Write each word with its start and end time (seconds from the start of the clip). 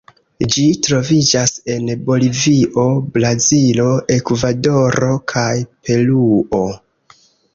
Ĝi 0.53 0.61
troviĝas 0.85 1.51
en 1.73 1.91
Bolivio, 2.07 2.85
Brazilo, 3.17 3.87
Ekvadoro 4.17 5.13
kaj 5.33 5.53
Peruo. 5.89 6.63